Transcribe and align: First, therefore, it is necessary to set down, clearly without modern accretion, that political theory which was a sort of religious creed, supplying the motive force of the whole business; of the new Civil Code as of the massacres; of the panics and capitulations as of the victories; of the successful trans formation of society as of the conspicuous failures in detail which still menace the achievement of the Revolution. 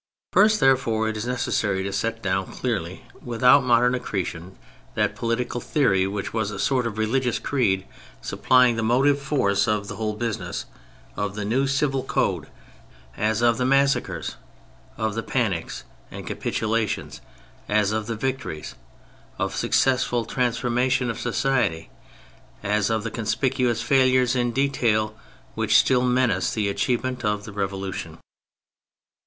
First, 0.33 0.59
therefore, 0.59 1.09
it 1.09 1.15
is 1.17 1.27
necessary 1.27 1.83
to 1.83 1.93
set 1.93 2.23
down, 2.23 2.47
clearly 2.51 3.03
without 3.21 3.63
modern 3.63 3.93
accretion, 3.93 4.57
that 4.95 5.15
political 5.15 5.61
theory 5.61 6.07
which 6.07 6.33
was 6.33 6.49
a 6.49 6.57
sort 6.57 6.87
of 6.87 6.97
religious 6.97 7.37
creed, 7.37 7.85
supplying 8.19 8.77
the 8.77 8.81
motive 8.81 9.21
force 9.21 9.67
of 9.67 9.87
the 9.89 9.97
whole 9.97 10.15
business; 10.15 10.65
of 11.15 11.35
the 11.35 11.45
new 11.45 11.67
Civil 11.67 12.01
Code 12.03 12.47
as 13.15 13.43
of 13.43 13.59
the 13.59 13.63
massacres; 13.67 14.37
of 14.97 15.13
the 15.13 15.21
panics 15.21 15.83
and 16.09 16.25
capitulations 16.25 17.21
as 17.69 17.91
of 17.91 18.07
the 18.07 18.15
victories; 18.15 18.73
of 19.37 19.51
the 19.51 19.57
successful 19.59 20.25
trans 20.25 20.57
formation 20.57 21.11
of 21.11 21.19
society 21.19 21.91
as 22.63 22.89
of 22.89 23.03
the 23.03 23.11
conspicuous 23.11 23.83
failures 23.83 24.35
in 24.35 24.51
detail 24.51 25.15
which 25.53 25.75
still 25.77 26.01
menace 26.01 26.55
the 26.55 26.69
achievement 26.69 27.23
of 27.23 27.43
the 27.43 27.53
Revolution. 27.53 28.17